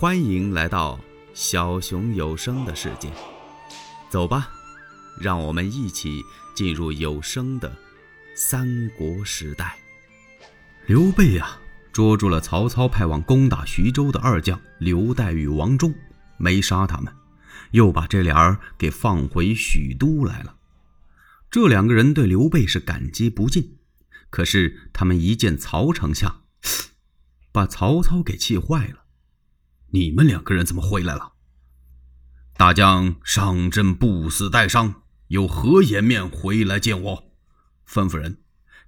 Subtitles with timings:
[0.00, 0.98] 欢迎来到
[1.34, 3.12] 小熊有声的世界，
[4.08, 4.48] 走吧，
[5.20, 6.22] 让我们一起
[6.54, 7.70] 进入有声的
[8.34, 9.78] 三国时代。
[10.86, 11.58] 刘备呀，
[11.92, 15.94] 捉住了曹操派往攻打徐州的二将刘岱与王忠，
[16.38, 17.14] 没杀他们，
[17.72, 20.56] 又把这俩人给放回许都来了。
[21.50, 23.76] 这两个人对刘备是感激不尽，
[24.30, 26.44] 可是他们一见曹丞相，
[27.52, 28.99] 把曹操给气坏了。
[29.92, 31.32] 你们两个人怎么回来了？
[32.56, 37.32] 大将上阵不死带伤，有何颜面回来见我？
[37.88, 38.42] 吩咐人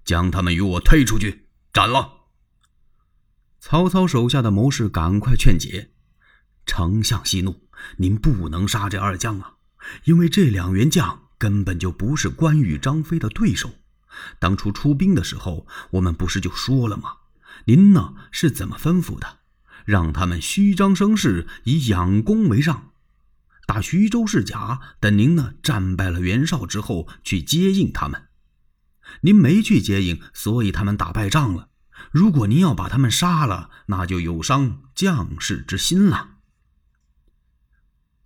[0.05, 2.29] 将他们与我推出去斩了。
[3.59, 5.91] 曹操手下的谋士赶快劝解
[6.67, 9.55] ：“丞相息怒，您不能杀这二将啊，
[10.05, 13.71] 因为这两员将根本就不是关羽、张飞的对手。
[14.39, 17.17] 当初出兵的时候，我们不是就说了吗？
[17.65, 19.39] 您呢是怎么吩咐的？”
[19.85, 22.91] 让他们虚张声势，以养功为上，
[23.67, 24.81] 打徐州是假。
[25.01, 28.29] 等您呢战败了袁绍之后，去接应他们。
[29.23, 31.69] 您没去接应，所以他们打败仗了。
[32.11, 36.31] 如果您要把他们杀了，那就有伤将士之心了。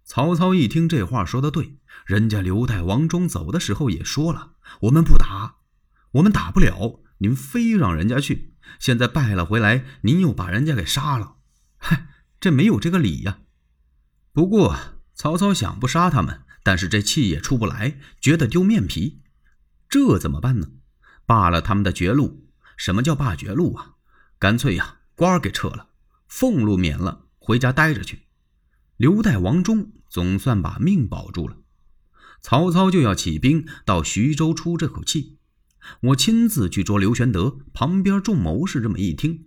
[0.05, 5.57] 曹操一听这话说的对，人家刘岱、王忠走的时候也说了：“我们不打，
[6.13, 7.01] 我们打不了。
[7.19, 11.36] 您非让人家去，现在败了回来，您又把人家给杀了。”
[11.79, 12.09] 嗨，
[12.41, 13.41] 这没有这个理呀。
[14.33, 14.77] 不过
[15.15, 19.23] 曹操想不杀他们，但是这气也出不来，觉得丢面皮。
[19.89, 20.69] 这怎么办呢？
[21.25, 22.45] 罢了他们的绝路。
[22.77, 23.95] 什么叫罢绝路啊？
[24.39, 25.89] 干脆呀，官给撤了，
[26.29, 28.27] 俸禄免了，回家待着去。
[28.99, 31.57] 刘岱、王忠总算把命保住了。
[32.43, 35.39] 曹操就要起兵到徐州出这口气。
[36.01, 37.59] 我亲自去捉刘玄德。
[37.73, 39.47] 旁边众谋士这么一听，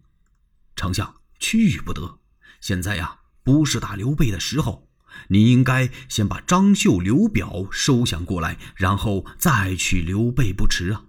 [0.76, 2.20] 丞相去不得。
[2.62, 4.90] 现在呀，不是打刘备的时候，
[5.30, 11.06] 你应该先把张绣、刘表收降过来，然后再去刘备不迟啊。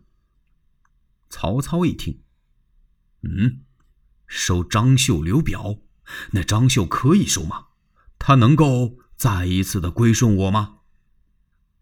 [1.28, 2.22] 曹操一听，
[3.22, 3.60] 嗯，
[4.26, 5.76] 收张绣、刘表，
[6.32, 7.66] 那张绣可以收吗？
[8.18, 10.78] 他能够再一次的归顺我吗？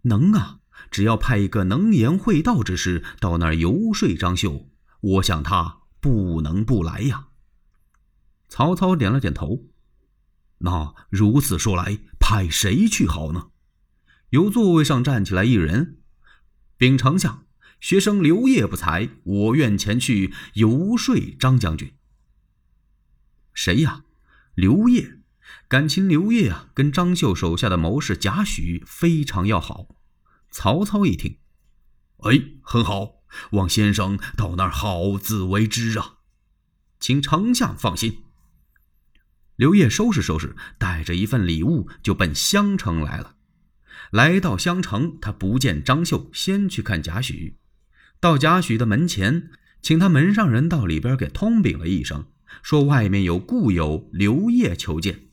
[0.03, 0.61] 能啊，
[0.91, 4.69] 只要派一个能言会道之士到那儿游说张绣，
[5.01, 7.28] 我想他不能不来呀。
[8.49, 9.65] 曹操点了点头。
[10.59, 13.51] 那如此说来，派谁去好呢？
[14.31, 15.99] 由座位上站起来一人，
[16.77, 17.47] 禀丞相
[17.81, 21.95] ：“学生刘烨不才，我愿前去游说张将军。”
[23.55, 24.05] 谁呀？
[24.55, 25.19] 刘烨。
[25.67, 29.89] 感情刘烨啊，跟张绣手下的谋士贾诩非常要好。
[30.51, 31.39] 曹操一听，
[32.19, 33.23] 哎，很好，
[33.53, 36.17] 望先生到那儿好自为之啊，
[37.01, 38.25] 请丞相放心。
[39.59, 43.35] 刘烨收拾收拾，带着一份礼物就奔襄城来了。
[44.13, 47.55] 来到襄城，他不见张绣，先去看贾诩。
[48.21, 49.51] 到贾诩的门前，
[49.83, 52.27] 请他门上人到里边给通禀了一声，
[52.63, 55.27] 说外面有故友刘烨求见。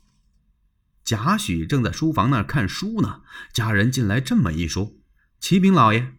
[1.04, 3.22] 贾诩正在书房那儿看书呢，
[3.54, 4.94] 家人进来这么一说
[5.40, 6.14] ：“启禀老爷，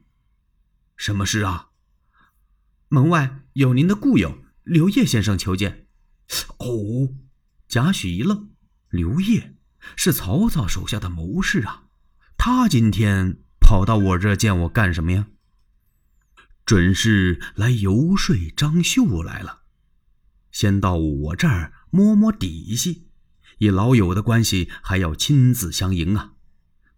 [0.97, 1.71] 什么事啊？
[2.87, 5.89] 门外有您的故友刘烨先生求见。”
[6.59, 7.26] 哦。
[7.77, 8.49] 贾诩一愣，
[8.89, 9.55] 刘烨
[9.97, 11.83] 是曹操手下的谋士啊，
[12.39, 15.27] 他今天跑到我这见我干什么呀？
[16.65, 19.65] 准是来游说张绣来了，
[20.51, 23.09] 先到我这儿摸摸底细，
[23.59, 26.33] 以老友的关系还要亲自相迎啊。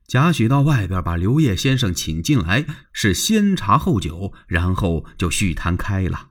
[0.07, 6.31] 贾诩到外边把刘烨先生请进来，是先茶后酒，然后就叙谈开了。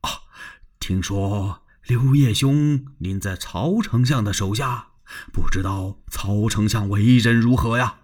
[0.00, 0.10] 啊，
[0.80, 1.61] 听说。
[1.88, 4.90] 刘烨兄，您在曹丞相的手下，
[5.32, 7.96] 不知道曹丞相为人如何呀？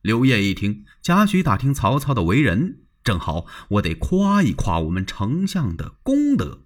[0.00, 6.62] 刘烨一听，贾诩打听曹操的为人，正好我得夸一夸我们丞相的功德。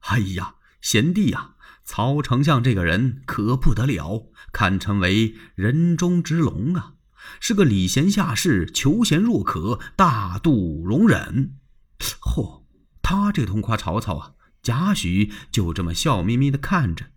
[0.00, 6.94] 哎呀，贤弟呀，曹丞相这个人可不得了，堪称为人中之龙啊，
[7.38, 11.58] 是个礼贤下士、求贤若渴、大度容忍。
[11.98, 12.62] 嚯，
[13.02, 14.30] 他这通夸曹操啊！
[14.64, 17.10] 贾诩就这么笑眯眯的看着，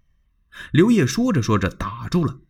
[0.71, 2.41] 刘烨说着说着打住了。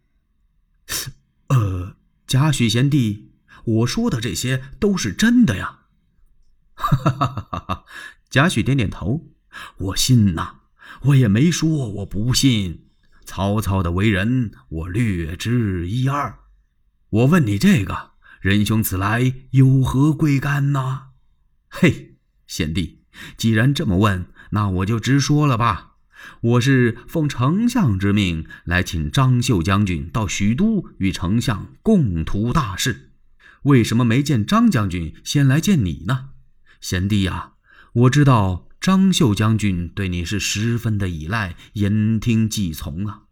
[1.50, 1.96] 呃，
[2.26, 3.32] 贾诩贤弟，
[3.64, 5.82] 我说的这些都是真的呀。
[6.74, 7.86] 哈哈哈哈哈！
[8.30, 9.28] 贾诩点点头，
[9.78, 10.62] 我信呐，
[11.04, 12.88] 我也没说我不信。
[13.24, 16.40] 曹操的为人，我略知一二。
[17.10, 21.10] 我问你这个，仁兄此来有何贵干呢？
[21.68, 22.16] 嘿，
[22.48, 23.04] 贤弟，
[23.38, 24.26] 既然这么问。
[24.52, 25.96] 那我就直说了吧，
[26.42, 33.12] 我是奉丞相之命来请张绣将军到许都与丞相共图大事。
[33.64, 36.30] 为什么没见张将军，先来见你呢？
[36.80, 37.54] 贤弟呀，
[37.94, 43.24] 我知道张绣将军对你是十分的依赖，言听计从啊。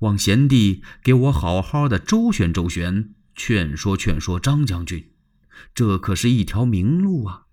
[0.00, 5.10] 望贤弟给我好好的周旋周旋，劝说劝说张将军，
[5.74, 7.45] 这可是一条明路啊！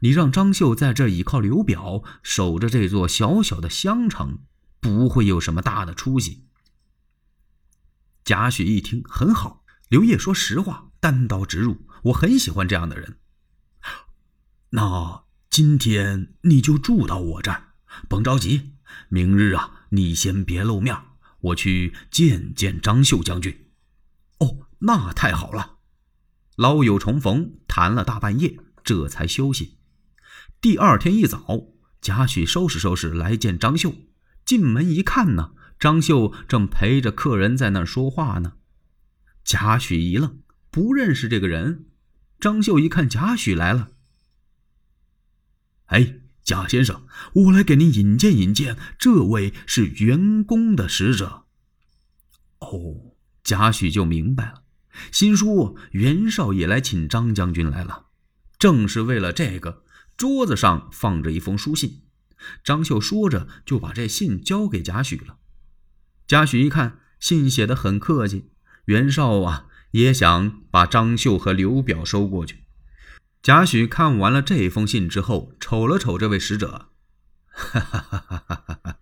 [0.00, 4.38] 你让张绣在这倚靠刘表，守着这座小小的襄城，
[4.80, 6.44] 不会有什么大的出息。
[8.24, 13.18] 贾诩一听很好，刘烨说实话，单刀直入，我很喜欢这样的人。
[14.70, 17.74] 那今天你就住到我这儿，
[18.08, 18.72] 甭着急，
[19.08, 20.96] 明日啊，你先别露面。
[21.40, 23.66] 我去见见张绣将军。
[24.38, 25.76] 哦，那太好了。
[26.56, 29.78] 老友重逢，谈了大半夜，这才休息。
[30.60, 31.68] 第二天一早，
[32.00, 33.94] 贾诩收拾收拾来见张绣。
[34.44, 38.52] 进门一看呢，张绣正陪着客人在那儿说话呢。
[39.42, 40.40] 贾诩一愣，
[40.70, 41.86] 不认识这个人。
[42.38, 43.92] 张绣一看贾诩来了，
[45.86, 46.20] 哎。
[46.44, 51.46] 贾先生，我来给您引荐引荐，这位是袁公的使者。
[52.58, 54.62] 哦，贾诩就明白了，
[55.10, 58.08] 心说袁绍也来请张将军来了，
[58.64, 59.84] 正是为了这个。
[60.16, 62.00] 桌子上放着一封书信，
[62.64, 65.36] 张绣说着就把这信交给贾诩了。
[66.26, 68.52] 贾诩一看，信写的很客气，
[68.86, 72.64] 袁绍啊也想把张绣和刘表收过去。
[73.42, 76.88] 贾诩看完了这封信之后，瞅了瞅这位使者，
[77.50, 78.96] 哈哈哈哈哈哈！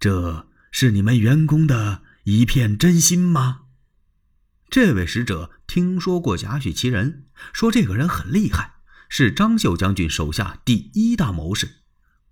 [0.00, 3.64] 这是你们员工的一片真心吗？
[4.70, 8.76] 这位使者听说过贾诩其人，说这个人很厉害，
[9.08, 11.76] 是张绣将军手下第一大谋士，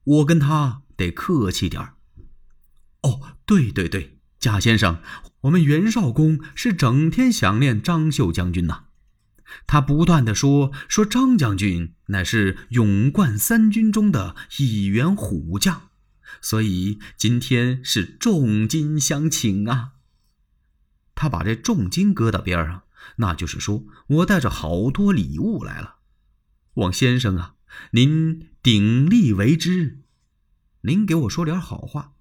[0.05, 1.95] 我跟他得客气点儿。
[3.03, 5.01] 哦，对对对，贾先生，
[5.43, 8.85] 我们袁绍公是整天想念张绣将军呐。
[9.67, 15.89] 他不断的说：“说张将军乃是勇冠三军中的一员虎将，
[16.41, 19.93] 所以今天是重金相请啊。”
[21.15, 22.83] 他把这重金搁到边上，
[23.17, 25.96] 那就是说我带着好多礼物来了。
[26.77, 27.57] 望先生啊，
[27.91, 30.01] 您鼎力为之，
[30.81, 32.15] 您给我说点好话。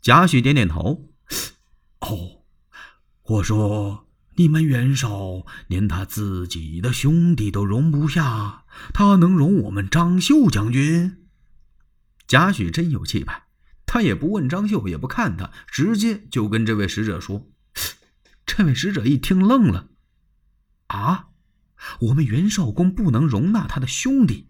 [0.00, 1.10] 贾诩点点头。
[2.00, 2.44] 哦，
[3.24, 4.02] 我说。
[4.36, 11.24] 你们袁绍连他自己的兄弟都容不下，他能容我们张绣将军？
[12.26, 13.44] 贾诩真有气派，
[13.86, 17.48] 他也不问张绣，也不看他，直接就跟这位使者说
[18.44, 19.88] ：“这位使者一听愣了，
[20.88, 21.28] 啊，
[22.00, 24.48] 我们袁绍公不能容纳他的兄弟？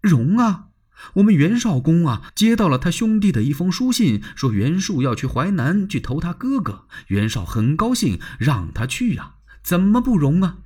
[0.00, 0.66] 容啊！”
[1.14, 6.86] 我们袁绍公啊，接到了他兄弟的一封书信，说袁术要去淮南去投他哥哥。
[7.06, 10.58] 袁绍很高兴，让他去呀，怎么不容啊？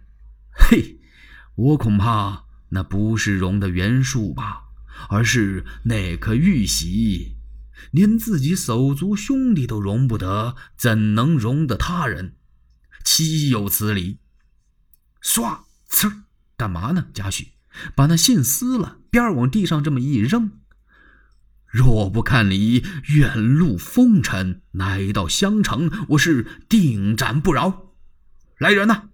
[0.50, 0.98] 嘿，
[1.54, 4.64] 我恐怕那不是容的袁术吧，
[5.08, 7.36] 而是那颗玉玺，
[7.92, 12.34] 连自己手足兄弟都容不得，怎能容得他人？
[13.04, 14.18] 岂有此理！
[15.24, 16.22] 唰，呲，
[16.56, 17.08] 干嘛呢？
[17.14, 17.48] 贾诩。
[17.96, 20.60] 把那信撕了，边往地上这么一扔。
[21.66, 27.94] 若不看你远路风尘，来到襄城，我是定斩不饶。
[28.58, 29.08] 来人呐，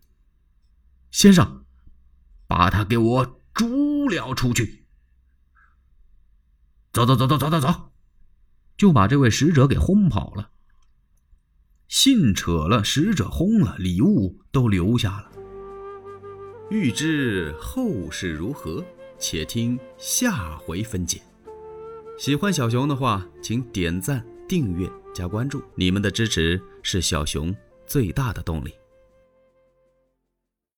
[1.10, 1.64] 先生，
[2.46, 4.84] 把他给我逐了出去。
[6.92, 7.92] 走走走走走走走，
[8.76, 10.50] 就把这位使者给轰跑了。
[11.88, 15.30] 信扯了，使者轰了，礼物都留下了。
[16.70, 18.84] 欲知后事如何，
[19.18, 21.20] 且听下回分解。
[22.16, 27.52] 喜欢小熊的话，请点赞、订阅、加关注，你们的支持是小熊
[27.86, 28.72] 最大的动力。